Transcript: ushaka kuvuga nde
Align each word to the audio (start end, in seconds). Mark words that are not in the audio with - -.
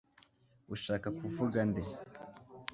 ushaka 0.75 1.07
kuvuga 1.17 1.59
nde 1.69 1.83